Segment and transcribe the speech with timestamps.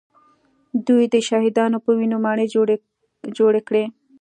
[0.87, 2.47] دوی د شهیدانو په وینو ماڼۍ
[3.37, 3.83] جوړې کړې